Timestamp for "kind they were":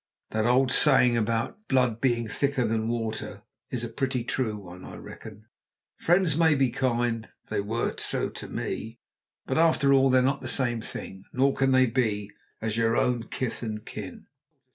6.71-7.93